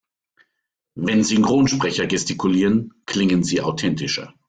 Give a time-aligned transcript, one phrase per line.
[0.95, 4.33] Wenn Synchronsprecher gestikulieren, klingen sie authentischer.